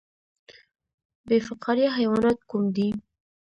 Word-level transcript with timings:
بې 1.27 1.37
فقاریه 1.47 1.89
حیوانات 1.97 2.39
کوم 2.49 2.63
دي؟ 2.75 2.87